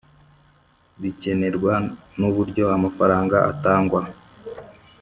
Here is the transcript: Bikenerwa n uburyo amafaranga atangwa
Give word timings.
Bikenerwa 1.01 1.73
n 2.19 2.21
uburyo 2.29 2.63
amafaranga 2.77 3.37
atangwa 3.51 4.01